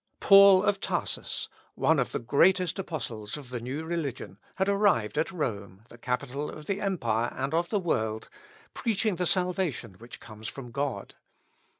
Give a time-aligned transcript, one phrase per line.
[0.19, 5.31] Paul of Tarsus, one of the greatest apostles of the new religion, had arrived at
[5.31, 8.27] Rome, the capital of the empire and of the world,
[8.73, 11.13] preaching the salvation which comes from God.